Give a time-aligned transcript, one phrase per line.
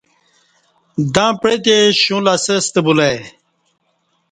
[1.13, 3.17] دں پعتے شولستہ بُلہ ای